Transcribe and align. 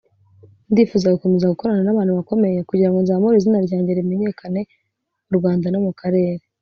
ndifuza 0.71 1.13
gukomeza 1.15 1.51
gukorana 1.53 1.81
n’abantu 1.85 2.11
bakomeye 2.19 2.59
kugirango 2.69 2.99
nzamure 3.01 3.35
izina 3.37 3.57
ryanjye 3.65 3.91
rimenyekane 3.97 4.61
mu 5.27 5.33
Rwanda 5.37 5.65
no 5.69 5.79
mu 5.85 5.93
Karere 5.99 6.41